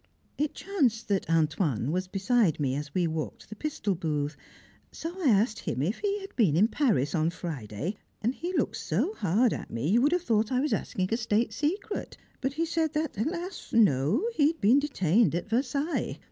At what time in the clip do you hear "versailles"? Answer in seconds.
15.47-16.17